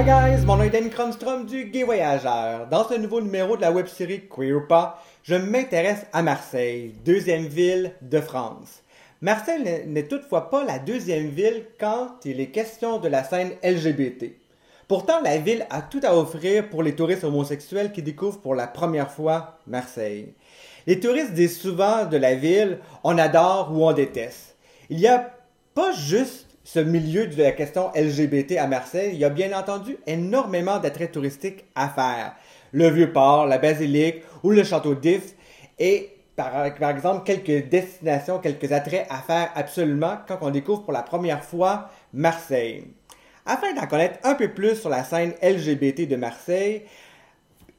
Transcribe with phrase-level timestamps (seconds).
[0.00, 2.66] Hi guys, mon nom est Danny Cronstrom du Gay Voyageur.
[2.68, 7.44] Dans ce nouveau numéro de la web-série Queer ou pas, je m'intéresse à Marseille, deuxième
[7.44, 8.82] ville de France.
[9.20, 14.32] Marseille n'est toutefois pas la deuxième ville quand il est question de la scène LGBT.
[14.88, 18.68] Pourtant, la ville a tout à offrir pour les touristes homosexuels qui découvrent pour la
[18.68, 20.32] première fois Marseille.
[20.86, 24.56] Les touristes disent souvent de la ville, on adore ou on déteste.
[24.88, 25.30] Il n'y a
[25.74, 29.96] pas juste ce milieu de la question LGBT à Marseille, il y a bien entendu
[30.06, 32.34] énormément d'attraits touristiques à faire.
[32.72, 35.34] Le Vieux-Port, la Basilique ou le Château d'If
[35.78, 40.92] et par, par, exemple quelques destinations, quelques attraits à faire absolument quand on découvre pour
[40.92, 42.84] la première fois Marseille.
[43.46, 46.84] Afin d'en connaître un peu plus sur la scène LGBT de Marseille,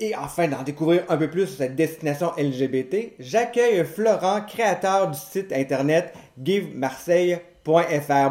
[0.01, 5.17] et afin d'en découvrir un peu plus sur cette destination LGBT, j'accueille Florent, créateur du
[5.17, 7.51] site internet givemarseille.com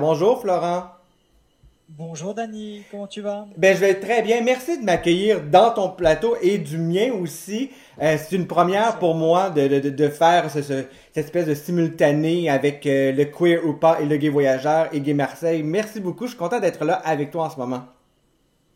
[0.00, 0.84] Bonjour Florent.
[1.88, 3.46] Bonjour Dani, comment tu vas?
[3.56, 4.42] Ben je vais très bien.
[4.42, 7.70] Merci de m'accueillir dans ton plateau et du mien aussi.
[8.00, 12.48] Euh, c'est une première pour moi de, de, de faire ce, cette espèce de simultané
[12.48, 15.62] avec euh, le Queer ou pas et le Gay Voyageur et Gay Marseille.
[15.64, 17.84] Merci beaucoup, je suis content d'être là avec toi en ce moment.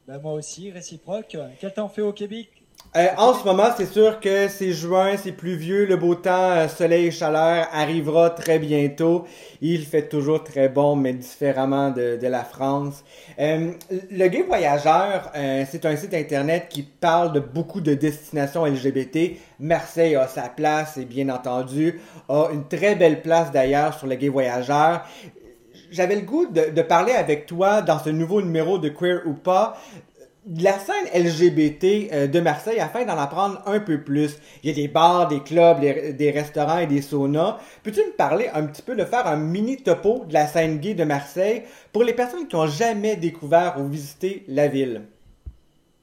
[0.08, 1.36] Ben moi aussi, réciproque.
[1.60, 2.63] Quel temps fait au Québec?
[2.96, 6.68] Euh, en ce moment, c'est sûr que c'est juin, c'est pluvieux, le beau temps, euh,
[6.68, 9.24] soleil et chaleur arrivera très bientôt.
[9.60, 13.02] Il fait toujours très bon, mais différemment de, la France.
[13.40, 13.72] Euh,
[14.12, 15.32] le Gay Voyageur,
[15.68, 19.38] c'est un site internet qui parle de beaucoup de destinations LGBT.
[19.58, 24.14] Marseille a sa place et bien entendu a une très belle place d'ailleurs sur le
[24.14, 25.02] Gay Voyageur
[25.90, 29.32] j'avais le goût de, de, parler avec toi dans ce nouveau numéro de Queer ou
[29.32, 29.76] pas
[30.46, 34.38] la scène LGBT euh, de Marseille afin d'en apprendre un peu plus.
[34.62, 37.58] Il y a des bars, des clubs, des restaurants et des saunas.
[37.82, 40.94] Peux-tu me parler un petit peu, de faire un mini topo de la scène gay
[40.94, 45.02] de Marseille pour les personnes qui n'ont jamais découvert ou visité la ville?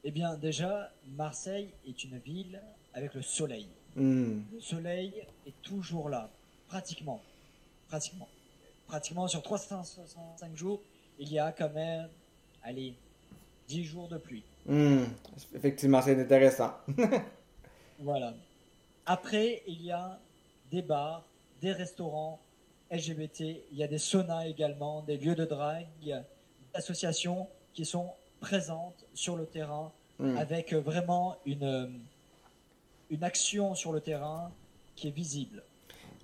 [0.04, 2.60] Eh bien, déjà, Marseille est une ville
[2.94, 3.68] avec le soleil.
[3.94, 4.40] Mm.
[4.52, 5.12] Le soleil
[5.46, 6.28] est toujours là,
[6.66, 7.20] pratiquement.
[7.88, 8.28] Pratiquement.
[8.88, 10.80] Pratiquement sur 365 jours,
[11.18, 12.08] il y a quand même,
[12.64, 12.94] allez,
[13.72, 14.44] 10 jours de pluie.
[14.66, 15.04] Mmh,
[15.54, 16.72] effectivement, c'est intéressant.
[17.98, 18.34] voilà.
[19.06, 20.20] Après, il y a
[20.70, 21.24] des bars,
[21.62, 22.38] des restaurants
[22.90, 26.20] LGBT, il y a des saunas également, des lieux de drague, des
[26.74, 28.10] associations qui sont
[28.40, 30.36] présentes sur le terrain mmh.
[30.36, 32.02] avec vraiment une,
[33.08, 34.52] une action sur le terrain
[34.96, 35.62] qui est visible.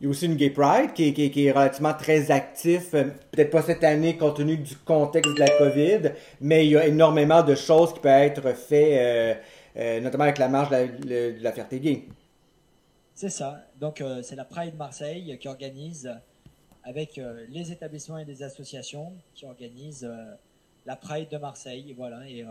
[0.00, 3.62] Il y a aussi une Gay Pride qui est, relativement très actif, euh, peut-être pas
[3.62, 7.56] cette année compte tenu du contexte de la COVID, mais il y a énormément de
[7.56, 9.34] choses qui peuvent être faites, euh,
[9.76, 12.04] euh, notamment avec la marche de la, de gay.
[13.12, 13.64] C'est ça.
[13.80, 16.08] Donc c'est la Pride Marseille qui organise,
[16.84, 20.08] avec les établissements et les associations, qui organisent
[20.86, 21.92] la Pride de Marseille.
[21.98, 22.20] Voilà.
[22.28, 22.44] Et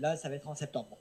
[0.00, 0.96] là, ça va être en septembre.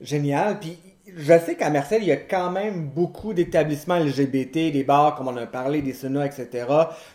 [0.00, 0.58] Génial.
[0.60, 0.78] Puis
[1.16, 5.28] je sais qu'à Marseille, il y a quand même beaucoup d'établissements LGBT, des bars, comme
[5.28, 6.66] on a parlé, des saunas, etc.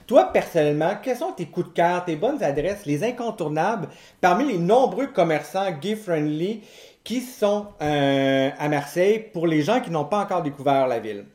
[0.08, 3.90] Toi, personnellement, quels sont tes coups de cœur, tes bonnes adresses, les incontournables
[4.20, 6.62] parmi les nombreux commerçants gay-friendly
[7.04, 11.26] qui sont euh, à Marseille pour les gens qui n'ont pas encore découvert la ville?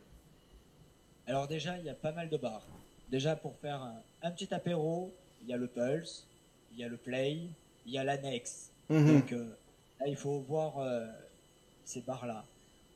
[1.26, 2.66] Alors déjà, il y a pas mal de bars.
[3.10, 6.26] Déjà, pour faire un, un petit apéro, il y a le Pulse,
[6.72, 7.38] il y a le Play,
[7.86, 8.70] il y a l'Annexe.
[8.88, 8.98] Mhm.
[8.98, 9.12] Mm -hmm.
[9.14, 9.56] Donc euh,
[10.00, 10.78] là, il faut voir...
[10.78, 11.06] Euh,
[11.88, 12.44] ces bars-là.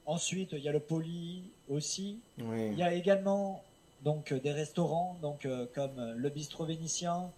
[0.04, 2.20] Ensuite, il y a le Poli aussi.
[2.38, 2.68] Oui.
[2.72, 3.62] Il y a également
[4.02, 7.30] donc des restaurants donc euh, comme le Bistrot Vénitien,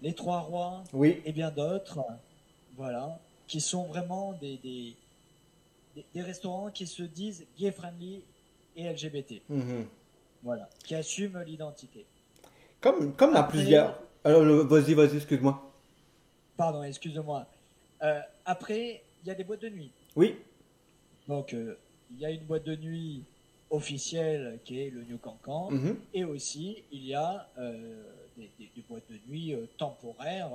[0.00, 1.20] les Trois Rois oui.
[1.24, 2.00] et bien d'autres.
[2.76, 8.22] Voilà, qui sont vraiment des, des, restaurants qui se disent gay friendly
[8.74, 9.42] et LGBT.
[9.50, 9.84] -hmm.
[10.42, 12.06] Voilà, qui assument l'identité.
[12.80, 14.00] Comme, comme Après- plusieurs.
[14.24, 15.70] Alors, vas-y, vas-y, excuse-moi.
[16.56, 17.46] Pardon, excuse-moi.
[18.02, 19.92] Euh, après, il y a des boîtes de nuit.
[20.16, 20.38] Oui.
[21.32, 23.22] Donc, il y a une boîte de nuit
[23.70, 25.70] officielle qui est le New Cancan.
[25.70, 25.96] Mhm.
[26.12, 28.02] Et aussi, il y a euh,
[28.36, 30.50] des, des- des boîtes de nuit euh, temporaires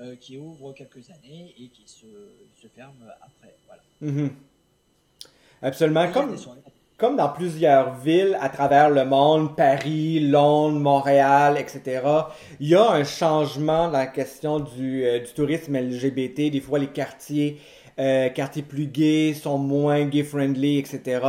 [0.00, 2.06] euh, qui ouvrent quelques années et qui se,
[2.60, 3.54] se ferment après.
[3.66, 3.82] Voilà.
[4.02, 4.30] Mhm.
[5.62, 6.06] Absolument.
[6.98, 12.02] Comme, dans plusieurs villes à travers le monde, Paris, Londres, Montréal, etc.,
[12.60, 16.50] il y a un changement dans la question du, euh, du tourisme LGBT.
[16.50, 17.58] Des fois, les quartiers,
[18.00, 21.20] euh, quartiers plus gays sont moins gay-friendly, etc.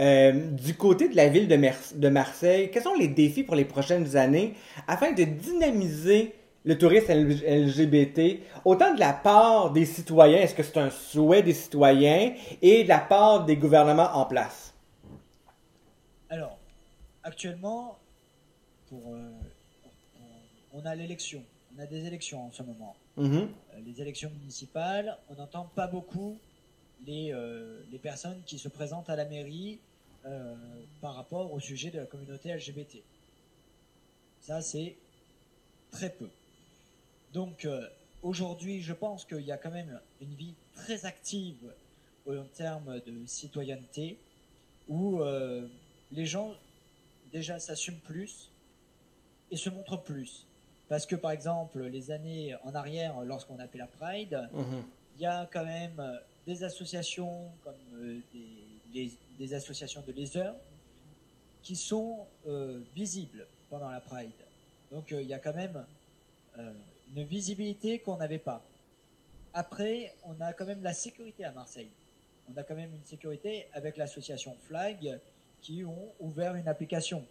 [0.00, 4.16] Euh, du côté de la ville de, Marseille, quels sont les défis pour les prochaines
[4.16, 4.54] années
[4.86, 10.78] afin de dynamiser le tourisme LGBT, autant de la part des citoyens, est-ce que c'est
[10.78, 14.72] un souhait des citoyens, et de la part des gouvernements en place?
[16.30, 16.58] Alors,
[17.24, 17.98] actuellement,
[18.88, 19.30] pour, euh,
[20.72, 21.42] on a l'élection
[21.76, 22.94] on a des élections en ce moment.
[23.16, 23.34] Mhm.
[23.74, 26.38] Euh, les élections municipales, on n'entend pas beaucoup
[27.04, 29.78] les, euh, personnes qui se présentent à la mairie
[30.24, 30.54] euh,
[31.00, 33.02] par rapport au sujet de la communauté LGBT.
[34.40, 34.96] Ça, c'est
[35.90, 36.28] très peu.
[37.32, 37.66] Donc,
[38.22, 41.72] aujourd'hui, je pense qu'il y a quand même une vie très active
[42.26, 44.18] en termes de citoyenneté,
[44.88, 45.22] où
[46.10, 46.54] les gens
[47.32, 48.50] déjà s'assument plus
[49.50, 50.44] et se montrent plus.
[50.92, 54.84] Parce que, par exemple, les années en arrière, lorsqu'on a fait la Pride, Mhm.
[55.16, 58.46] il y a quand même euh, des associations comme euh, des,
[58.92, 60.54] les- des associations de lézeurs
[61.62, 64.32] qui sont euh, visibles pendant la Pride.
[64.90, 65.82] Donc euh, il y a quand même
[67.16, 68.62] une visibilité qu'on n'avait pas.
[69.54, 71.88] Après, on a quand même la sécurité à Marseille.
[72.52, 75.18] On a quand même une sécurité avec l'association Flag
[75.62, 77.24] qui ont ouvert une application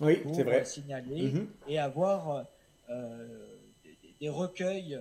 [0.00, 0.64] Oui, pour vrai.
[0.64, 1.46] signaler Mhm.
[1.68, 2.46] et avoir
[2.88, 4.98] des, des recueils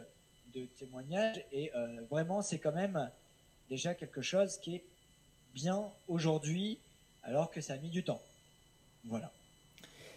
[0.53, 1.43] de témoignages.
[1.51, 3.09] Et euh, vraiment, c'est quand même
[3.69, 4.83] déjà quelque chose qui est
[5.53, 6.79] bien aujourd'hui,
[7.23, 8.21] alors que ça a mis du temps.
[9.05, 9.31] Voilà.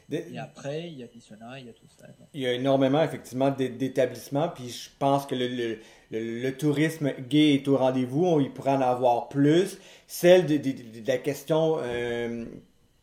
[0.09, 2.07] Des- Et après, il y a des saunas, il y a tout ça.
[2.33, 5.79] Il y a énormément, effectivement, d'é- d'établissements, puis je pense que le, le-
[6.13, 9.79] le- le tourisme gay est au rendez-vous, y pourrait en avoir plus.
[10.07, 12.45] Celle de, de- de- de la question euh,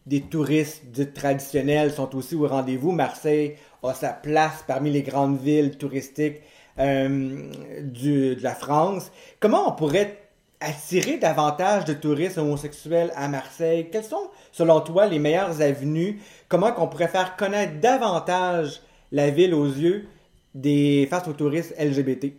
[0.05, 2.91] des touristes traditionnels sont aussi au rendez-vous.
[2.93, 3.57] Marseille
[3.89, 6.41] a sa place parmi les grandes villes touristiques
[6.79, 7.49] euh,
[7.81, 9.11] du- de la France.
[9.39, 10.19] Comment on pourrait
[10.59, 13.89] attirer davantage de touristes homosexuels à Marseille?
[13.91, 16.21] Quelles sont, selon toi, les meilleures avenues?
[16.47, 18.81] Comment qu'on pourrait faire connaître davantage
[19.11, 20.07] la ville aux yeux
[20.55, 22.33] des face aux touristes LGBT?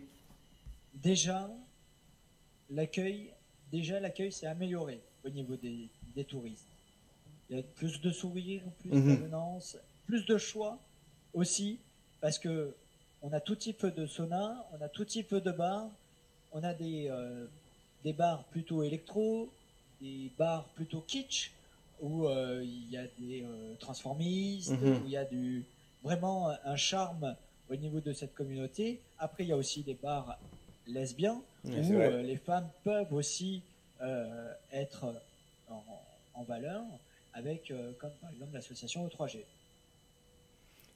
[0.95, 1.47] Déjà,
[2.69, 3.31] l'accueil,
[3.71, 6.67] déjà l'accueil s'est amélioré au niveau des, des touristes.
[7.49, 9.77] Il y a plus de sourires, plus d'avenance,
[10.07, 10.79] plus de choix
[11.39, 11.79] aussi,
[12.21, 12.73] parce que
[13.21, 15.89] on a tout type de sauna, on a tout type de bars,
[16.51, 17.45] on a des, euh,
[18.03, 19.49] des bars plutôt électro,
[20.01, 21.51] des bars plutôt kitsch,
[22.01, 25.01] où euh, il y a des euh, transformistes, Mhm.
[25.01, 25.65] où il y a du,
[26.03, 27.35] vraiment un charme
[27.69, 29.01] au niveau de cette communauté.
[29.17, 30.37] Après, il y a aussi des bars
[30.87, 31.69] lesbiens, où
[32.21, 33.63] les femmes peuvent aussi
[34.71, 35.05] être
[35.67, 35.83] en,
[36.35, 36.83] en valeur,
[37.33, 39.39] avec, comme par exemple l'association O3G.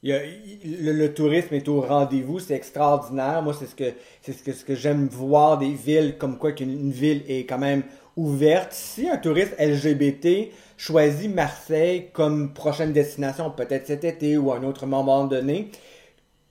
[0.02, 3.42] Le, tourisme est au rendez-vous, c'est extraordinaire.
[3.42, 6.92] Moi, c'est ce que c'est ce que, j'aime voir des villes comme quoi qu'une une
[6.92, 7.84] ville est quand même
[8.16, 8.72] ouverte.
[8.72, 14.64] Si un touriste LGBT choisit Marseille comme prochaine destination, peut-être cet été ou à un
[14.64, 15.70] autre moment donné,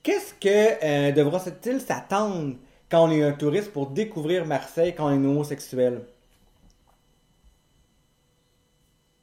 [0.03, 2.57] qu'est-ce que euh, devra-t-il s'attendre
[2.91, 6.03] quand on est un touriste pour découvrir Marseille quand on est homosexuel?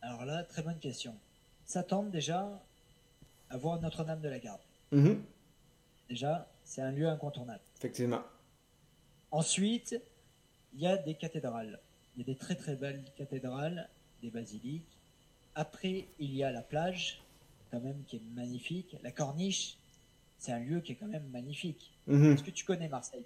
[0.01, 1.13] Alors là, très bonne question.
[1.65, 2.49] S'attendre déjà
[3.55, 4.59] à voir Notre-Dame de la Garde.
[4.91, 5.23] Mhm,
[6.09, 7.61] Déjà, c'est un lieu incontournable.
[7.77, 8.21] effectivement.
[9.31, 9.99] Ensuite,
[10.73, 11.79] il y a des cathédrales.
[12.15, 13.87] Il y a des très très belles cathédrales,
[14.21, 14.85] des basiliques.
[15.55, 17.21] Après, il y a la plage,
[17.71, 18.95] quand même, qui est magnifique.
[19.03, 19.77] La corniche,
[20.37, 21.93] c'est un lieu qui est quand même magnifique.
[22.07, 22.33] Mhm.
[22.33, 23.25] Est-ce que tu connais Marseille?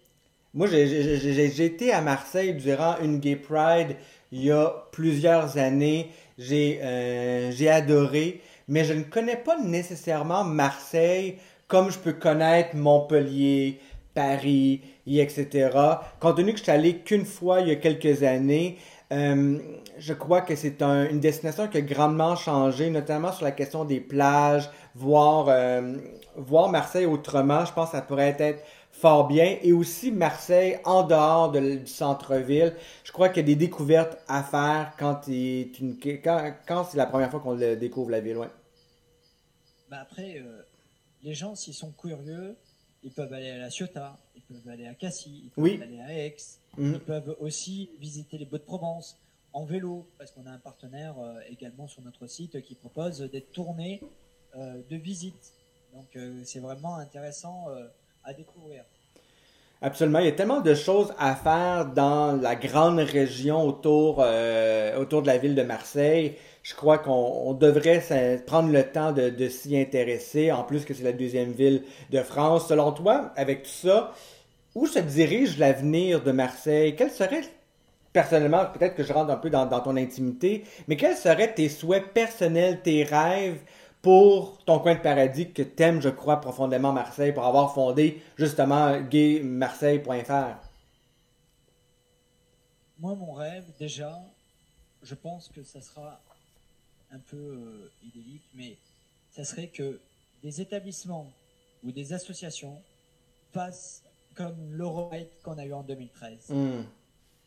[0.54, 3.98] Moi, j'ai- été à Marseille durant une Gay Pride
[4.32, 6.10] il y a plusieurs années.
[6.40, 11.38] J'ai euh, j'ai adoré, mais je ne connais pas nécessairement Marseille
[11.68, 13.80] comme je peux connaître Montpellier,
[14.16, 15.70] Paris, et etc.
[16.20, 18.78] Compte tenu que je suis allé qu'une fois il y a quelques années,
[19.12, 19.58] euh,
[19.98, 23.86] je crois que c'est un- une destination qui a grandement changé, notamment sur la question
[23.86, 25.98] des plages, voir, euh,
[26.36, 27.66] voir Marseille autrement.
[27.66, 29.58] Je pense que ça pourrait être fort bien.
[29.64, 32.74] Et aussi Marseille en dehors du centre-ville.
[33.04, 37.56] Je crois qu'il y a des découvertes à faire quand, c'est la première fois qu'on
[37.56, 38.38] découvre la ville.
[38.38, 38.48] Ouais.
[39.90, 40.62] Bah après, euh,
[41.24, 42.56] les gens, s'ils sont curieux,
[43.04, 45.80] ils peuvent aller à la Ciotat, ils peuvent aller à Cassis, ils peuvent Oui.
[45.82, 46.36] aller à Aix,
[46.78, 46.94] Mhm.
[46.96, 49.18] ils peuvent aussi visiter les Baux-de-Provence
[49.52, 53.42] en vélo, parce qu'on a un partenaire euh, également sur notre site qui propose des
[53.42, 54.02] tournées
[54.56, 55.54] euh, de visite.
[55.94, 57.66] Donc c'est vraiment intéressant
[58.24, 58.84] à découvrir.
[59.82, 60.20] Absolument.
[60.20, 65.22] Il y a tellement de choses à faire dans la grande région autour, euh, autour
[65.24, 66.36] de la ville de Marseille.
[66.70, 67.12] Je crois qu'on
[67.48, 68.00] on devrait
[68.46, 72.68] prendre le temps de, s'y intéresser, en plus que c'est la deuxième ville de France.
[72.68, 74.14] Selon toi, avec tout ça,
[74.76, 76.96] où se dirige l'avenir de Marseille?
[76.96, 77.42] Quel serait,
[78.14, 81.70] personnellement, peut-être que je rentre un peu dans, dans ton intimité, mais quels seraient tes
[81.70, 83.62] souhaits personnels, tes rêves
[84.04, 89.02] pour ton coin de paradis que t'aimes, je crois, profondément Marseille, pour avoir fondé justement
[89.02, 90.56] gaymarseille.fr?
[93.00, 94.22] Moi, mon rêve, déjà,
[95.02, 96.22] je pense que ça sera
[97.12, 98.78] un peu euh, idyllique, mais
[99.32, 100.00] ça serait que
[100.42, 101.32] des établissements
[101.84, 102.82] ou des associations
[103.52, 104.04] fasse
[104.36, 106.50] comme l'Euroride qu'on a eu en 2013.
[106.50, 106.84] Hmm.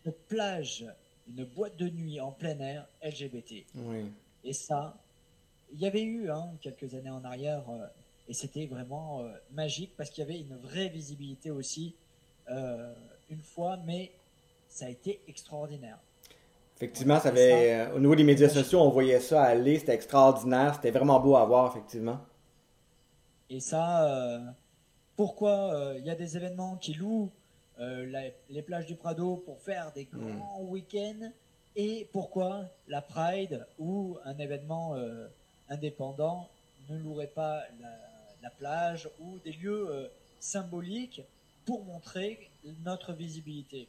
[0.05, 0.85] Une plage,
[1.29, 3.65] une boîte de nuit en plein air LGBT.
[3.77, 4.11] Oui.
[4.45, 4.97] Et ça,
[5.73, 7.87] il y avait eu hein, quelques années en arrière, euh,
[8.29, 11.95] et c'était vraiment euh, magique parce qu'il y avait une vraie visibilité aussi
[13.31, 14.13] une fois, mais
[14.69, 15.99] ça a été extraordinaire.
[16.83, 20.75] Effectivement, ça avait, euh, au niveau des médias sociaux, on voyait ça aller, c'était extraordinaire,
[20.75, 22.19] c'était vraiment beau à voir, effectivement.
[23.51, 24.41] Et ça, euh,
[25.17, 27.33] pourquoi euh, il y a des événements qui louent
[27.81, 31.31] euh, la- les plages du Prado pour faire des grands week-ends
[31.77, 35.29] et pourquoi la Pride ou un événement euh,
[35.69, 36.51] indépendant
[36.89, 37.91] ne louerait pas la,
[38.43, 40.09] la plage ou des lieux euh,
[40.41, 41.23] symboliques
[41.65, 42.51] pour montrer
[42.85, 43.89] notre visibilité?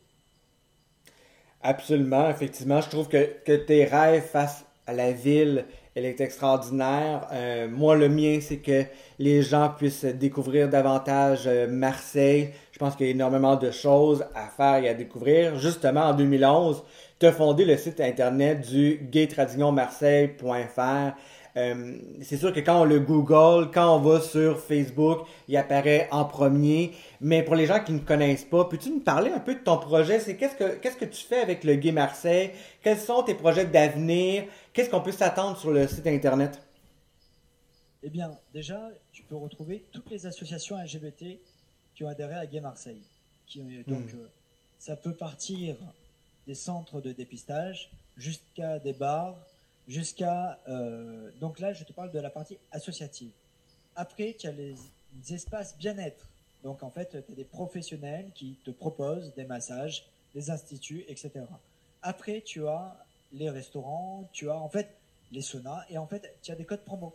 [1.63, 2.81] Absolument, effectivement.
[2.81, 5.63] Je trouve que, que tes rêves face à la ville,
[5.95, 7.27] elle est extraordinaire.
[7.31, 8.83] Euh, moi, le mien, c'est que
[9.17, 12.49] les gens puissent découvrir davantage euh, Marseille.
[12.73, 15.57] Je pense qu'il y a énormément de choses à faire et à découvrir.
[15.57, 16.83] Justement, en 2011,
[17.19, 21.15] tu as fondé le site internet du gaytradunionmarseille.fr.
[21.55, 26.07] Euh, c'est sûr que quand on le Google, quand on va sur Facebook, il apparaît
[26.11, 26.93] en premier.
[27.21, 29.77] Mais pour les gens qui ne connaissent pas, peux-tu nous parler un peu de ton
[29.77, 30.19] projet?
[30.19, 32.51] C'est qu'est-ce que qu'est-ce que tu fais avec le Gay Marseille?
[32.81, 34.45] Quels sont tes projets d'avenir?
[34.73, 36.59] Qu'est-ce qu'on peut s'attendre sur le site internet?
[38.01, 41.39] Eh bien, déjà, tu peux retrouver toutes les associations LGBT
[41.95, 43.01] qui ont adhéré à Gay Marseille.
[43.45, 44.19] Qui, ont- donc, Mhm.
[44.21, 44.27] euh,
[44.79, 45.75] ça peut partir
[46.47, 49.35] des centres de dépistage jusqu'à des bars,
[49.87, 50.59] jusqu'à.
[50.67, 53.31] euh, donc là, je te parle de la partie associative.
[53.95, 54.75] Après, tu as les,
[55.15, 56.27] les espaces bien-être.
[56.63, 61.31] Donc, en fait, tu as des professionnels qui te proposent des massages, des instituts, etc.
[62.01, 62.95] Après, tu as
[63.33, 64.95] les restaurants, tu as en fait
[65.31, 67.13] les saunas, et en fait, tu as des codes promo.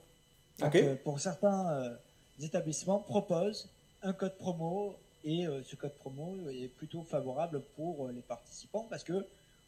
[0.59, 1.97] Donc, euh, pour certains euh,
[2.41, 3.69] établissements, proposent
[4.03, 9.05] un code promo et euh, ce code promo est plutôt favorable pour les participants parce
[9.05, 9.27] que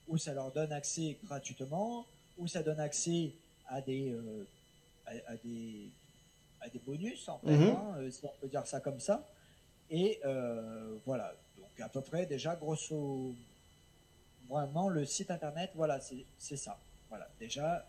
[0.09, 2.04] ou ça leur donne accès gratuitement
[2.41, 3.33] ou ça donne accès
[3.69, 4.45] à des euh,
[5.07, 5.89] à, à des
[6.61, 7.69] à des bonus en fait, Mhm.
[7.69, 9.27] hein, euh, si on peut dire ça comme ça.
[9.91, 11.35] Et euh, voilà.
[11.57, 13.35] Donc à peu près déjà grosso
[14.49, 16.79] vraiment le site internet voilà c'est c'est ça.
[17.09, 17.29] Voilà.
[17.39, 17.87] Déjà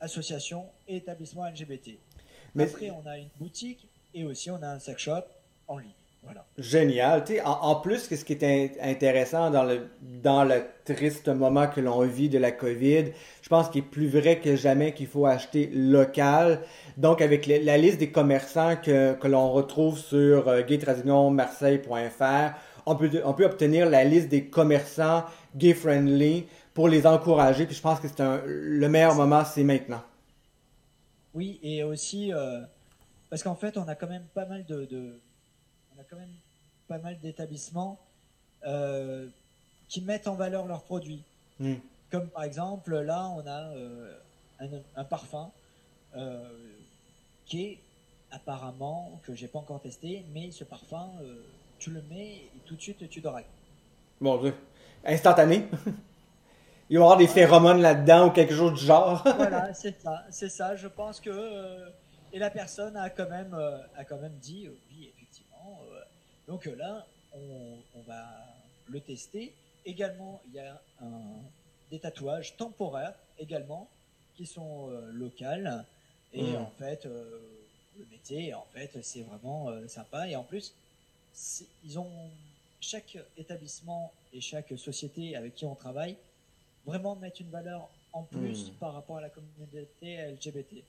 [0.00, 1.98] association et établissement LGBT
[2.54, 5.22] Mais- après, on a une boutique et aussi on a un sex shop
[5.68, 5.92] en ligne.
[6.22, 6.44] Voilà.
[6.58, 7.24] Génial.
[7.44, 11.80] En, en plus, ce qui est in- intéressant dans le, dans le triste moment que
[11.80, 13.06] l'on vit de la COVID,
[13.42, 16.60] je pense qu'il est plus vrai que jamais qu'il faut acheter local.
[16.98, 22.54] Donc, avec le- la liste des commerçants que, que l'on retrouve sur euh, gaytradunionmarseille.fr,
[22.86, 25.24] on peut, on peut obtenir la liste des commerçants
[25.56, 27.66] gay-friendly pour les encourager.
[27.66, 30.02] Puis je pense que c'est un, le meilleur moment, c'est maintenant.
[31.34, 32.60] Oui, et aussi euh,
[33.30, 35.20] parce qu'en fait, on a quand même pas mal de, de-
[36.00, 36.34] on a quand même
[36.88, 37.98] pas mal d'établissements
[38.66, 39.28] euh,
[39.88, 41.22] qui mettent en valeur leurs produits.
[41.58, 41.74] Hmm.
[42.10, 44.18] Comme par exemple, là, on a euh,
[44.60, 45.50] un, un parfum
[46.16, 46.48] euh,
[47.44, 47.78] qui est
[48.30, 51.08] apparemment que j'ai pas encore testé, mais ce parfum,
[51.78, 53.44] tu le mets et tout de suite tu dragues.
[54.20, 54.54] Mon Dieu.
[55.04, 55.68] Instantané.
[56.88, 59.22] Il va y avoir des phéromones là-dedans ou quelque chose du genre.
[59.36, 60.76] voilà, c'est ça, c'est ça.
[60.76, 61.88] Je pense que
[62.32, 63.54] et la personne a quand même
[63.96, 65.12] a quand même dit oui
[65.92, 66.00] euh,
[66.48, 68.24] donc euh, là, on, on va
[68.88, 69.52] le tester.
[69.84, 71.40] Également, il y a un,
[71.90, 73.88] des tatouages temporaires également
[74.36, 75.84] qui sont euh, locales
[76.32, 76.56] et Mm.
[76.56, 77.40] en fait euh,
[77.98, 80.72] le métier en fait c'est vraiment euh, sympa et en plus
[81.84, 82.30] ils ont
[82.80, 86.16] chaque établissement et chaque société avec qui on travaille
[86.86, 88.74] vraiment mettre une valeur en plus Mm.
[88.74, 90.84] par rapport à la communauté LGBT.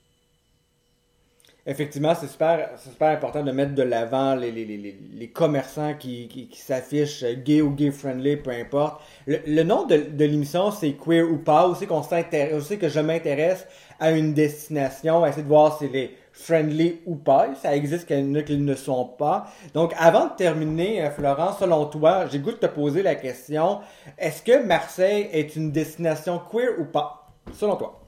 [1.64, 5.30] Effectivement, c'est super, c'est super important de mettre de l'avant les, les, les, les- les
[5.30, 9.00] commerçants qui, qui, qui s'affichent euh, gay ou gay-friendly, peu importe.
[9.26, 11.68] Le, le nom de, de l'émission, c'est Queer ou pas.
[11.68, 13.64] Aussi qu'on s'intéresse, aussi que je m'intéresse
[14.00, 17.54] à une destination, essayer de voir si est friendly ou pas.
[17.54, 19.46] Ça existe qu'il y en ne sont pas.
[19.72, 23.78] Donc, avant de terminer, euh, Florent, selon toi, j'ai goût de te poser la question.
[24.18, 27.28] Est-ce que Marseille est une destination queer ou pas?
[27.52, 28.00] Selon toi?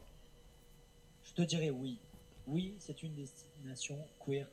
[1.25, 1.99] Je te dirais oui.
[2.47, 4.47] Oui, c'est une destination queer.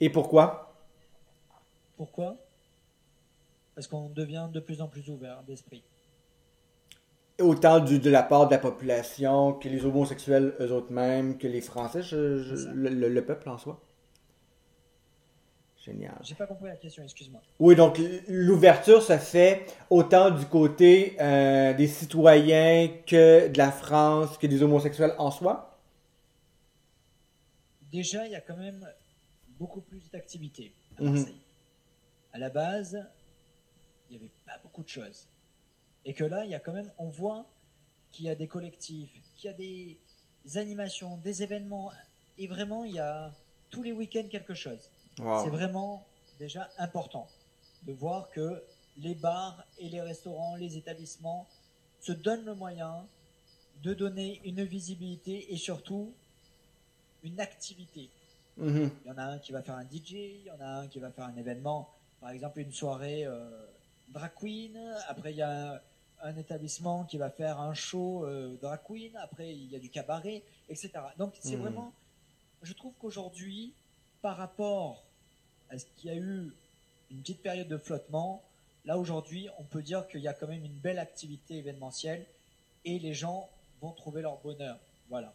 [0.00, 0.74] Et pourquoi?
[1.96, 2.36] Pourquoi?
[3.74, 5.82] Parce qu'on devient de plus en plus ouvert d'esprit.
[7.40, 11.48] Autant du, de la part de la population que les homosexuels eux autres mêmes, que
[11.48, 13.80] les Français, je- je- le peuple en soi.
[15.84, 16.14] Génial.
[16.22, 17.42] J'ai pas compris la question, excuse-moi.
[17.60, 24.38] Oui, donc l'ouverture se fait autant du côté euh, des citoyens que de la France,
[24.38, 25.73] que des homosexuels en soi.
[27.94, 28.84] Déjà, il y a quand même
[29.56, 31.12] beaucoup plus d'activités à mhm.
[31.12, 31.40] Marseille.
[32.32, 33.06] À la base,
[34.10, 35.28] il n'y avait pas beaucoup de choses.
[36.04, 37.46] Et que là, il y a quand même, on voit
[38.10, 39.96] qu'il y a des collectifs, qu'il y a des
[40.56, 41.92] animations, des événements,
[42.36, 43.32] et vraiment, il y a
[43.70, 44.90] tous les week-ends quelque chose.
[45.16, 46.04] C'est vraiment
[46.40, 47.28] déjà important
[47.84, 48.60] de voir que
[48.96, 51.46] les bars et les restaurants, les établissements
[52.00, 53.06] se donnent le moyen
[53.84, 56.12] de donner une visibilité et surtout
[57.24, 58.10] une activité.
[58.56, 58.90] Mhm.
[59.04, 60.88] Il y en a un qui va faire un DJ, il y en a un
[60.88, 61.90] qui va faire un événement,
[62.20, 63.50] par exemple une soirée euh,
[64.10, 64.78] drag queen,
[65.08, 65.82] après il y a
[66.22, 69.90] un, établissement qui va faire un show euh, drag queen, après il y a du
[69.90, 70.90] cabaret, etc.
[71.18, 71.62] Donc c'est mhm.
[71.62, 71.92] vraiment,
[72.62, 73.74] je trouve qu'aujourd'hui,
[74.22, 75.02] par rapport
[75.70, 76.52] à ce qu'il y a eu
[77.10, 78.42] une petite période de flottement,
[78.84, 82.24] là aujourd'hui on peut dire qu'il y a quand même une belle activité événementielle
[82.84, 83.48] et les gens
[83.80, 84.78] vont trouver leur bonheur.
[85.08, 85.32] Voilà.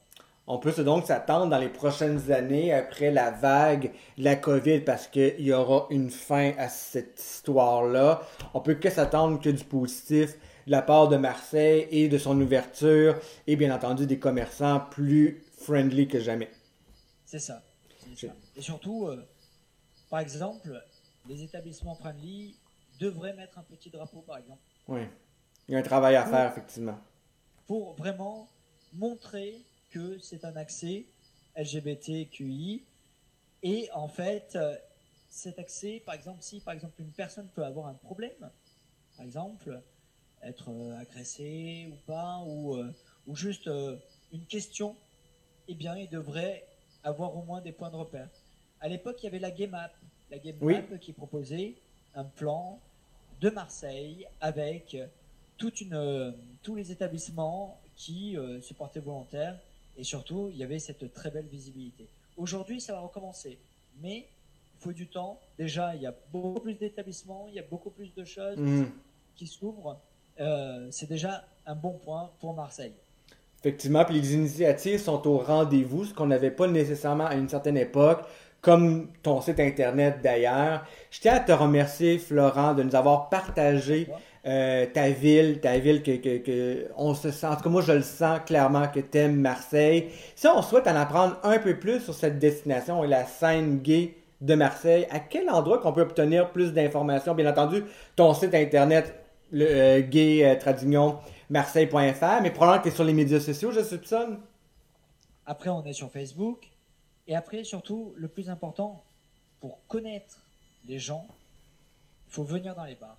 [0.47, 5.07] On peut donc s'attendre dans les prochaines années, après la vague de la COVID, parce
[5.07, 8.21] qu'il y aura une fin à cette histoire-là.
[8.55, 12.39] On peut que s'attendre que du positif de la part de Marseille et de son
[12.41, 13.15] ouverture,
[13.45, 16.49] et bien entendu des commerçants plus friendly que jamais.
[17.25, 17.61] C'est ça.
[18.55, 19.23] Et surtout, euh,
[20.09, 20.83] par exemple,
[21.27, 22.55] les établissements friendly
[22.99, 24.61] devraient mettre un petit drapeau, par exemple.
[24.87, 25.01] Oui.
[25.67, 26.97] Il y a un travail à faire, effectivement.
[27.67, 28.47] Pour vraiment
[28.93, 31.05] montrer que c'est un accès
[31.55, 32.83] LGBTQI.
[33.63, 34.75] Et en fait, euh,
[35.29, 38.49] cet accès, par exemple, si par exemple une personne peut avoir un problème,
[39.17, 39.81] par exemple,
[40.41, 42.93] être euh, agressé ou pas, ou, euh,
[43.27, 43.69] ou juste
[44.31, 44.95] une question,
[45.67, 46.65] eh bien, il devrait
[47.03, 48.29] avoir au moins des points de repère.
[48.79, 49.93] À l'époque, il y avait la Game App,
[50.31, 50.57] la Game
[50.99, 51.75] qui proposait
[52.15, 52.79] un plan
[53.41, 54.97] de Marseille avec
[55.57, 59.59] toute une, tous les établissements qui se portaient volontaires
[59.99, 62.07] et surtout, il y avait cette très belle visibilité.
[62.37, 63.59] Aujourd'hui, ça va recommencer.
[64.01, 64.27] Mais
[64.79, 65.41] il faut du temps.
[65.57, 68.85] Déjà, il y a beaucoup plus d'établissements, il y a beaucoup plus de choses mm.
[69.35, 69.99] qui s'ouvrent.
[70.39, 72.93] Euh, c'est déjà un bon point pour Marseille.
[73.59, 77.75] Effectivement, puis les initiatives sont au rendez-vous, ce qu'on n'avait pas nécessairement à une certaine
[77.75, 78.21] époque,
[78.61, 80.85] comme ton site internet d'ailleurs.
[81.11, 84.09] Je tiens à te remercier, Florent, de nous avoir partagé
[84.49, 88.01] euh, ta ville, ta ville que, on se sent, en tout cas moi je le
[88.01, 90.09] sens clairement que t'aimes Marseille.
[90.35, 94.17] Si on souhaite en apprendre un peu plus sur cette destination et la scène gay
[94.41, 97.35] de Marseille, à quel endroit qu'on peut obtenir plus d'informations?
[97.35, 97.83] Bien entendu,
[98.15, 99.13] ton site internet,
[99.51, 101.11] le euh, gay euh,
[101.51, 104.39] marseille.fr, mais probablement que tu sur les médias sociaux, je soupçonne.
[105.45, 106.67] Après, on est sur Facebook.
[107.27, 109.03] Et après, surtout, le plus important,
[109.59, 110.43] pour connaître
[110.87, 111.27] les gens,
[112.27, 113.17] il faut venir dans les bars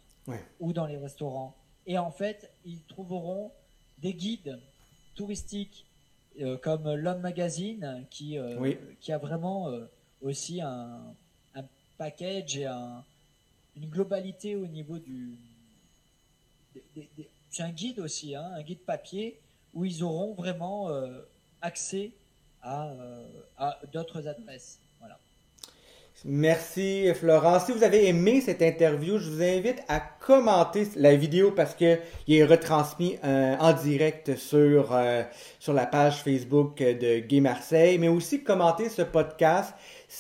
[0.61, 1.56] ou dans les restaurants.
[1.87, 3.50] Et en fait, ils trouveront
[3.98, 4.59] des guides
[5.14, 5.87] touristiques
[6.40, 9.87] euh, comme l'Homme Magazine qui, euh, qui a vraiment euh,
[10.22, 11.14] aussi un,
[11.54, 11.64] un,
[11.98, 13.04] package et un,
[13.76, 15.37] une globalité au niveau du.
[17.50, 19.38] C'est un guide aussi, hein, un guide papier
[19.74, 20.88] où ils auront vraiment
[21.61, 22.12] accès
[22.62, 22.94] à,
[23.59, 24.80] à d'autres adresses.
[26.26, 27.61] Merci Florent.
[27.61, 31.96] Si vous avez aimé cette interview, je vous invite à commenter la vidéo parce que
[32.26, 35.22] il est retransmis euh, en direct sur euh,
[35.59, 39.72] sur la page Facebook de Gay Marseille, mais aussi commenter ce podcast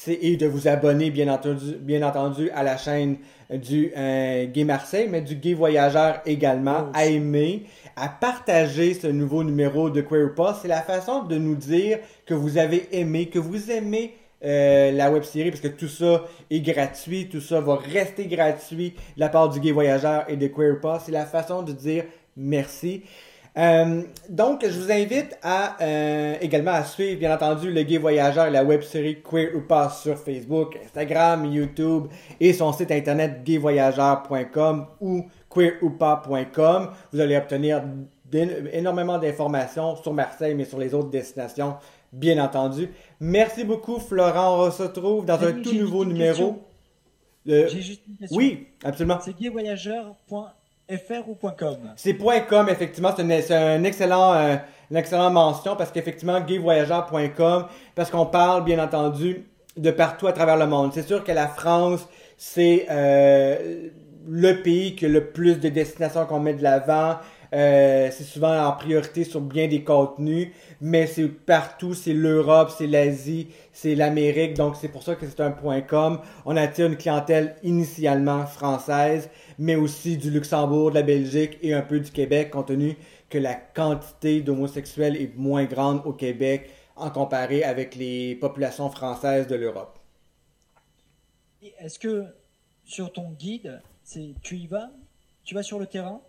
[0.06, 3.18] et de vous abonner bien entendu bien entendu à la chaîne
[3.50, 7.64] du euh, Gay Marseille, mais du Gay Voyageur également, à aimer,
[7.96, 10.60] à partager ce nouveau numéro de Queer Post.
[10.62, 15.10] C'est la façon de nous dire que vous avez aimé, que vous aimez euh, la
[15.10, 19.28] web série parce que tout ça est gratuit, tout ça va rester gratuit de la
[19.28, 21.04] part du Gay Voyageur et de Queer Pass.
[21.06, 22.04] C'est la façon de dire
[22.36, 23.02] merci.
[23.58, 28.50] Euh, donc, je vous invite euh, également à suivre, bien entendu, le Gay Voyageur et
[28.50, 32.06] la web série Queer ou Pass sur Facebook, Instagram, YouTube
[32.38, 36.90] et son site internet gayvoyageur.com ou queeroupas.com.
[37.12, 37.82] Vous allez obtenir
[38.72, 41.74] énormément d'informations sur Marseille, mais sur les autres destinations
[42.12, 42.90] bien entendu.
[43.20, 44.66] Merci beaucoup, Florent.
[44.66, 46.62] On se retrouve dans un tout nouveau numéro.
[47.46, 48.38] J'ai juste une question.
[48.38, 49.18] Oui, absolument.
[49.22, 51.76] C'est gayvoyageur.fr ou .com?
[51.96, 53.12] C'est .com, effectivement.
[53.16, 53.30] C'est une,
[53.86, 54.56] excellent, euh,
[54.90, 59.46] une excellente mention parce qu'effectivement, gayvoyageur.com, parce qu'on parle, bien entendu,
[59.76, 60.92] de partout à travers le monde.
[60.92, 63.88] C'est sûr que la France, c'est euh,
[64.28, 67.16] le pays qui a le plus de destinations qu'on met de l'avant.
[67.52, 72.86] Euh, c'est souvent en priorité sur bien des contenus, mais c'est partout, c'est l'Europe, c'est
[72.86, 76.20] l'Asie, c'est l'Amérique, donc c'est pour ça que c'est un point com.
[76.44, 81.82] On attire une clientèle initialement française, mais aussi du Luxembourg, de la Belgique et un
[81.82, 82.96] peu du Québec, compte tenu
[83.28, 89.46] que la quantité d'homosexuels est moins grande au Québec en comparé avec les populations françaises
[89.48, 89.98] de l'Europe.
[91.80, 92.26] Est-ce que
[92.84, 93.82] sur ton guide,
[94.42, 94.90] tu y vas?
[95.44, 96.20] Tu vas sur le terrain?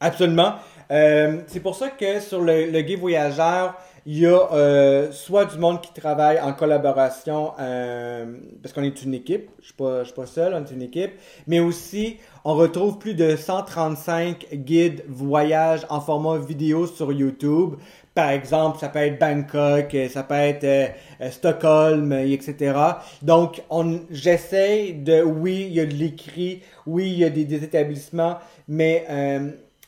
[0.00, 0.54] Absolument.
[0.90, 3.74] Euh, c'est pour ça que sur le, le guide voyageur,
[4.06, 9.02] il y a euh, soit du monde qui travaille en collaboration, euh, parce qu'on est
[9.02, 11.12] une équipe, je suis pas, je suis pas seul, on est une équipe,
[11.46, 17.76] mais aussi on retrouve plus de 135 guides voyage en format vidéo sur YouTube.
[18.14, 22.78] Par exemple, ça peut être Bangkok, ça peut être euh, Stockholm, etc.
[23.22, 27.44] Donc, on, j'essaie de, oui, il y a de l'écrit, oui, il y a des,
[27.44, 28.36] des établissements,
[28.68, 29.04] mais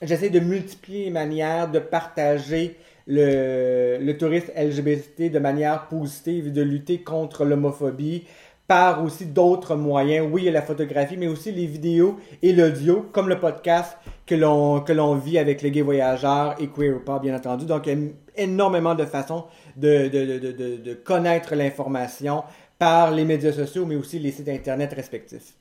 [0.02, 6.50] j'essaie de multiplier les manières de partager le, le tourisme LGBT de manière positive et
[6.50, 8.24] de lutter contre l'homophobie
[8.66, 10.28] par aussi d'autres moyens.
[10.30, 13.96] Oui, il y a la photographie, mais aussi les vidéos et l'audio, comme le podcast
[14.26, 17.64] que l'on, que l'on vit avec les gays voyageurs et Queer Pas, bien entendu.
[17.64, 18.08] Donc, il y a
[18.42, 19.44] énormément de façons
[19.76, 22.42] de, de, de, de, de connaître l'information
[22.78, 25.54] par les médias sociaux, mais aussi les sites Internet respectifs.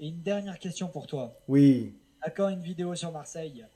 [0.00, 1.34] Et une dernière question pour toi.
[1.46, 1.94] Oui.
[2.26, 3.66] À quand une vidéo sur Marseille?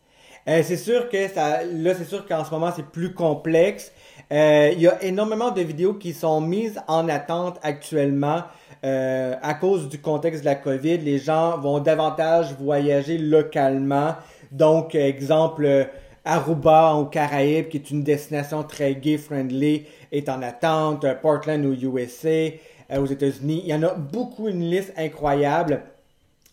[0.48, 3.92] Euh, c'est sûr que ça, là, c'est sûr qu'en ce moment, c'est plus complexe.
[4.32, 8.44] Euh, il y a énormément de vidéos qui sont mises en attente actuellement
[8.84, 10.96] euh, à cause du contexte de la COVID.
[10.96, 14.14] Les gens vont davantage voyager localement.
[14.50, 15.90] Donc, exemple,
[16.24, 21.04] Aruba aux Caraïbes, qui est une destination très gay-friendly, est en attente.
[21.20, 22.48] Portland aux USA,
[22.96, 23.60] aux États-Unis.
[23.66, 25.82] Il y en a beaucoup, une liste incroyable.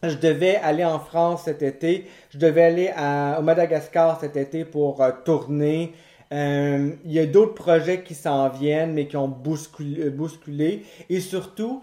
[0.09, 2.05] Je devais aller en France cet été.
[2.29, 2.91] Je devais aller
[3.37, 5.93] au Madagascar cet été pour euh, tourner.
[6.31, 10.05] Euh, il y a d'autres projets qui s'en viennent, mais qui ont bousculé.
[10.05, 10.83] Euh, bousculé.
[11.09, 11.81] Et surtout,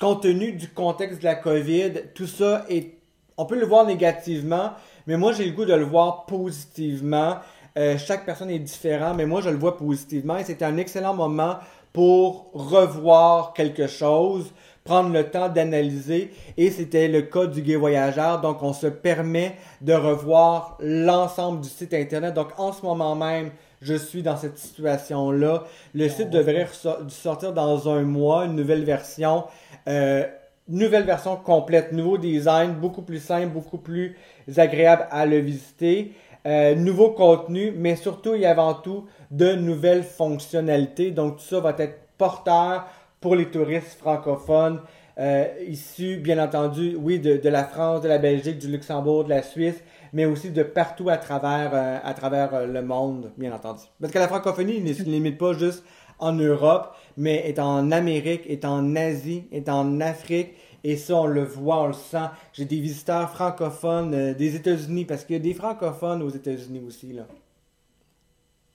[0.00, 2.94] compte tenu du contexte de la COVID, tout ça est...
[3.36, 4.72] On peut le voir négativement,
[5.06, 7.36] mais moi j'ai le goût de le voir positivement.
[7.76, 11.56] chaque personne est différente, mais moi je le vois positivement et c'est un excellent moment
[11.92, 14.52] pour revoir quelque chose
[14.84, 18.40] prendre le temps d'analyser et c'était le cas du Gay Voyageur.
[18.40, 22.34] Donc, on se permet de revoir l'ensemble du site Internet.
[22.34, 25.64] Donc, en ce moment même, je suis dans cette situation-là.
[25.94, 26.68] Le site devrait
[27.08, 29.44] sortir dans un mois, une nouvelle version.
[29.88, 30.24] Euh,
[30.68, 34.16] nouvelle version complète, nouveau design, beaucoup plus simple, beaucoup plus
[34.56, 36.12] agréable à le visiter.
[36.44, 41.12] Euh, nouveau contenu, mais surtout et avant tout de nouvelles fonctionnalités.
[41.12, 42.86] Donc tout ça va être porteur
[43.22, 44.80] pour les touristes francophones
[45.18, 49.42] euh, issus, bien entendu, oui, de, la France, de la Belgique, du Luxembourg, de la
[49.42, 49.82] Suisse,
[50.12, 53.82] mais aussi de partout à travers, euh, à travers euh, le monde, bien entendu.
[54.00, 55.84] Parce que la francophonie ne se limite pas juste
[56.18, 60.54] en Europe, mais est en Amérique, est en Asie, est en Afrique.
[60.82, 62.26] Et ça, on le voit, on le sent.
[62.52, 67.12] J'ai des visiteurs francophones des États-Unis, parce qu'il y a des francophones aux États-Unis aussi.
[67.12, 67.26] Là.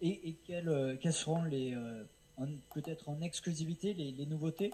[0.02, 1.76] Et, et quels, quels seront les
[2.74, 4.72] peut-être en exclusivité les, nouveautés?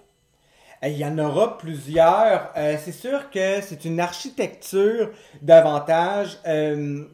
[0.82, 2.52] Il y en aura plusieurs.
[2.58, 6.38] Euh, c'est sûr que c'est une architecture davantage.
[6.46, 7.06] Euh,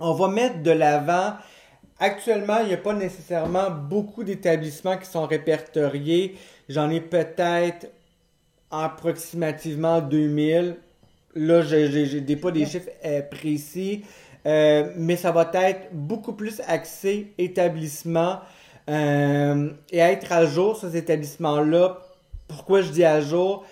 [0.00, 1.34] on va mettre de l'avant.
[2.00, 6.36] Actuellement, il n'y a pas nécessairement beaucoup d'établissements qui sont répertoriés.
[6.68, 7.86] J'en ai peut-être
[8.70, 10.76] approximativement 2000.
[11.34, 14.04] Là, je n'ai pas des chiffres euh, précis.
[14.44, 18.40] mais ça va être beaucoup plus axé établissement
[18.88, 21.98] euh, et être à jour sur ces établissements-là.
[22.46, 23.64] Pourquoi je dis à jour?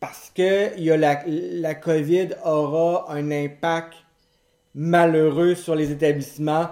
[0.00, 3.94] Parce que y a la, la COVID aura un impact
[4.74, 6.68] malheureux sur les établissements.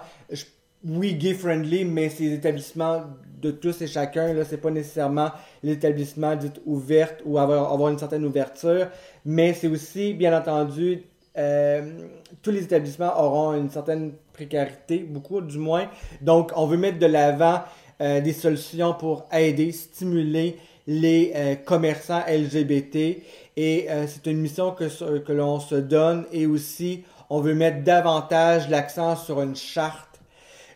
[0.84, 3.04] oui, gay-friendly, mais ces établissements
[3.40, 5.30] de tous et chacun, là, c'est pas nécessairement
[5.62, 8.88] l'établissement dit ouvert ou avoir, avoir une certaine ouverture,
[9.24, 11.02] mais c'est aussi, bien entendu,
[11.38, 12.08] euh,
[12.42, 14.12] tous les établissements auront une certaine
[15.08, 15.88] beaucoup du moins.
[16.20, 17.62] Donc, on veut mettre de l'avant
[18.00, 23.22] euh, des solutions pour aider, stimuler les euh, commerçants LGBT.
[23.56, 26.24] Et c'est une mission que, que l'on se donne.
[26.32, 30.18] Et aussi, on veut mettre davantage l'accent sur une charte.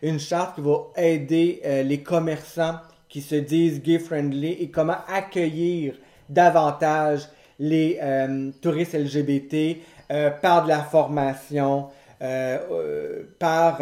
[0.03, 2.75] Une charte qui va aider les commerçants
[3.09, 5.95] qui se disent gay-friendly et comment accueillir
[6.29, 7.99] davantage les
[8.61, 9.77] touristes LGBT,
[10.11, 12.04] euh, par de la formation, euh, euh,
[13.39, 13.79] par,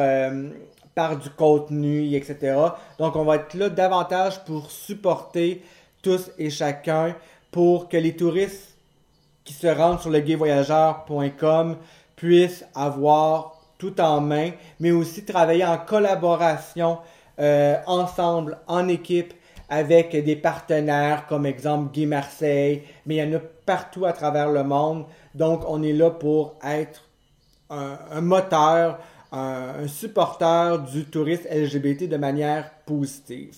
[0.96, 2.58] par du contenu, etc.
[2.98, 5.64] Donc, on va être là davantage pour supporter
[6.02, 7.16] tous et chacun
[7.52, 8.76] pour que les touristes
[9.44, 11.78] qui se rendent sur le gayvoyageur.com
[12.16, 17.00] puissent avoir tout en main, mais aussi travailler en collaboration
[17.88, 19.34] ensemble, en équipe,
[19.70, 24.52] avec des partenaires comme exemple Guy Marseille, mais il y en a partout à travers
[24.52, 25.06] le monde.
[25.34, 27.10] Donc, on est là pour être
[27.70, 29.00] un, moteur,
[29.32, 33.56] un, supporter du tourisme LGBT de manière positive.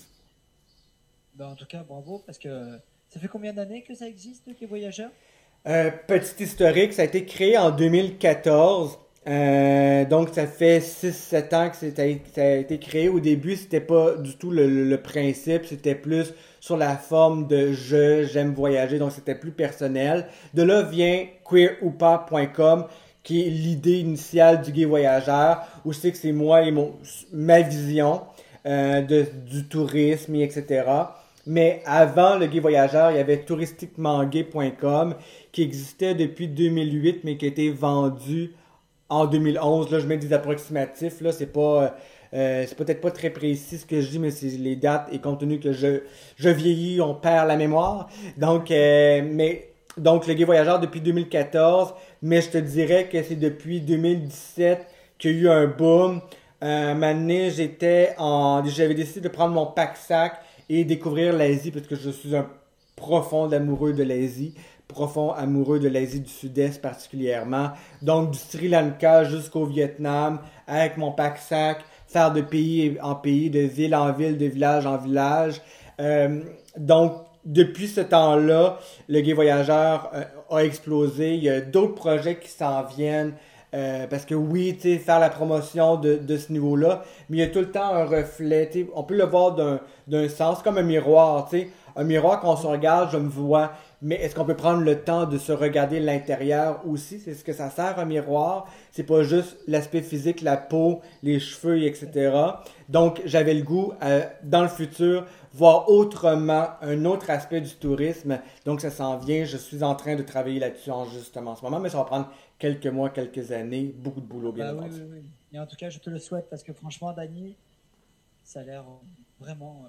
[1.34, 4.66] Ben, en tout cas, bravo, parce que Ça fait combien d'années que ça existe, les
[4.66, 5.10] voyageurs?
[5.66, 8.98] Euh, Petit historique, ça a été créé en 2014.
[9.28, 12.02] Euh, donc, ça fait 6-7 ans que ça
[12.42, 13.08] a été créé.
[13.08, 18.24] Au début, c'était pas du tout le, principe, c'était plus sur la forme de je,
[18.24, 20.26] j'aime voyager, donc c'était plus personnel.
[20.54, 22.86] De là vient queeroupa.com,
[23.26, 26.94] qui est l'idée initiale du gay voyageur, où c'est que c'est moi et mon,
[27.32, 28.20] ma vision
[28.66, 30.84] euh, de, du tourisme, etc.
[31.44, 35.16] Mais avant le gay voyageur, il y avait touristiquementgay.com
[35.50, 38.54] qui existait depuis 2008, mais qui a été vendu
[39.08, 39.90] en 2011.
[39.90, 41.20] Là, je mets des approximatifs.
[41.20, 41.96] Là, c'est pas,
[42.32, 45.18] euh, c'est peut-être pas très précis ce que je dis, mais c'est les dates et
[45.18, 46.02] compte tenu que je,
[46.36, 48.08] je vieillis, on perd la mémoire.
[48.36, 53.36] Donc, euh, mais donc le Gay Voyageur depuis 2014, mais je te dirais que c'est
[53.36, 54.86] depuis 2017
[55.18, 56.20] qu'il y a eu un boom.
[56.62, 61.86] Euh, un j'étais en, j'avais décidé de prendre mon pack sac et découvrir l'Asie parce
[61.86, 62.46] que je suis un
[62.96, 64.54] profond amoureux de l'Asie
[64.88, 67.70] profond amoureux de l'Asie du Sud-Est particulièrement.
[68.02, 73.60] Donc du Sri Lanka jusqu'au Vietnam avec mon pack-sac, faire de pays en pays, de
[73.60, 75.60] ville en ville, de village en village.
[76.00, 76.40] Euh,
[76.76, 78.78] donc depuis ce temps-là,
[79.08, 81.34] le Gay Voyageur euh, a explosé.
[81.34, 83.34] Il y a d'autres projets qui s'en viennent.
[83.74, 87.42] Euh, parce que oui, tu faire la promotion de, de ce niveau-là, mais il y
[87.42, 88.70] a tout le temps un reflet.
[88.94, 89.54] On peut le voir
[90.06, 91.48] d'un sens, comme un miroir.
[91.50, 94.82] sais Un miroir, quand on se regarde, je me vois mais est-ce qu'on peut prendre
[94.82, 97.18] le temps de se regarder l'intérieur aussi?
[97.18, 98.66] C'est ce que ça sert un miroir.
[98.90, 102.36] C'est pas juste l'aspect physique, la peau, les cheveux, etc.
[102.88, 108.38] Donc, j'avais le goût, euh, dans le futur, voir autrement un autre aspect du tourisme.
[108.66, 109.44] Donc, ça s'en vient.
[109.44, 112.04] Je suis en train de travailler là-dessus en justement en ce moment, mais ça va
[112.04, 115.30] prendre quelques mois, quelques années, beaucoup de boulot, bien bah, oui, oui, oui.
[115.52, 117.56] Et en tout cas, je te le souhaite parce que franchement, Dani,
[118.42, 118.84] ça a l'air
[119.40, 119.84] vraiment.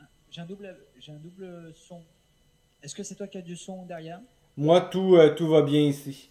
[0.00, 2.02] Euh, j'ai un double, j'ai un double son
[2.82, 4.20] est-ce que c'est toi qui as du son derrière?
[4.56, 6.30] Moi, tout, euh, tout va bien ici.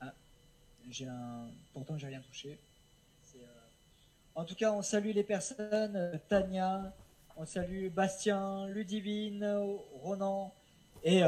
[0.00, 0.12] Ah,
[0.88, 1.48] j'ai un...
[1.72, 2.58] Pourtant, j'ai rien touché.
[3.36, 3.38] Euh,
[4.34, 5.96] en tout cas, on salue les personnes.
[5.96, 6.92] Euh, Tania,
[7.36, 9.46] on salue Bastien, Ludivine,
[10.02, 10.52] Ronan
[11.02, 11.22] et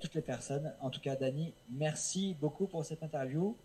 [0.00, 0.72] toutes les personnes.
[0.80, 3.56] En tout cas, Dani, merci beaucoup pour cette interview.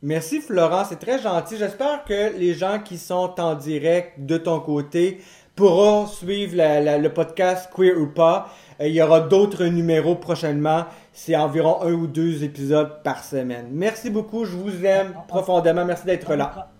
[0.00, 1.56] Merci Florent, c'est très gentil.
[1.56, 5.20] J'espère que les gens qui sont en direct de ton côté
[5.58, 8.48] pourront suivre le podcast Queer ou pas.
[8.80, 10.84] Euh, il y aura d'autres numéros prochainement.
[11.12, 13.66] C'est environ un ou deux épisodes par semaine.
[13.72, 14.44] Merci beaucoup.
[14.44, 15.84] Je vous aime profondément.
[15.84, 16.70] Merci d'être là.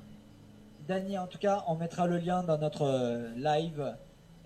[0.86, 3.96] Danny, en tout cas, on mettra le lien dans notre euh, live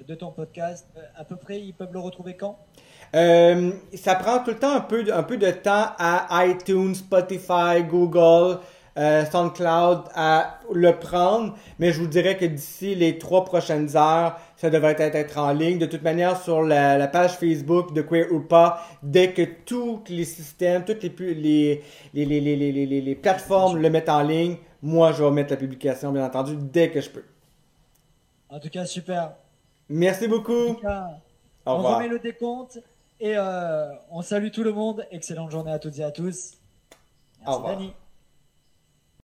[0.09, 0.89] de ton podcast.
[0.97, 2.57] Euh, à peu près, ils peuvent le retrouver quand?
[3.13, 8.61] Ça prend tout le temps un peu, un peu de temps à iTunes, Spotify, Google.
[8.99, 14.39] Euh, SoundCloud à le prendre, mais je vous dirais que d'ici les trois prochaines heures,
[14.57, 15.79] ça devrait être, en ligne.
[15.79, 20.27] De toute manière, sur la, page Facebook de Queer ou pas, dès que tous les
[20.27, 25.53] systèmes, toutes les, les, les, les, plateformes le mettent en ligne, moi, je vais mettre
[25.53, 27.25] la publication, bien entendu, dès que je peux.
[28.51, 29.33] En tout cas, super.
[29.89, 30.77] Merci beaucoup.
[31.65, 32.79] on remet le décompte
[33.19, 35.07] et euh, on salue tout le monde.
[35.11, 36.59] Excellente journée à toutes et à tous.
[37.47, 37.93] Merci, Dani.